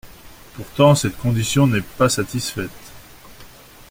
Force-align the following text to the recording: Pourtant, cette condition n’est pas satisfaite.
Pourtant, 0.55 0.95
cette 0.95 1.15
condition 1.15 1.67
n’est 1.67 1.79
pas 1.83 2.09
satisfaite. 2.09 2.71